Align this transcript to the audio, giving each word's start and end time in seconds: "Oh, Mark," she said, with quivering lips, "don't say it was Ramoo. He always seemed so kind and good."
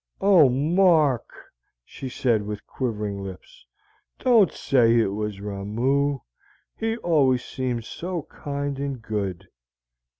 "Oh, 0.19 0.49
Mark," 0.49 1.29
she 1.85 2.09
said, 2.09 2.41
with 2.41 2.65
quivering 2.65 3.23
lips, 3.23 3.67
"don't 4.17 4.51
say 4.51 4.95
it 4.95 5.13
was 5.13 5.39
Ramoo. 5.39 6.17
He 6.75 6.97
always 6.97 7.45
seemed 7.45 7.85
so 7.85 8.23
kind 8.23 8.79
and 8.79 8.99
good." 8.99 9.47